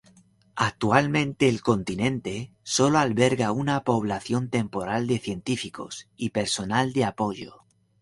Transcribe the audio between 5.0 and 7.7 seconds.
de científicos y personal de apoyo.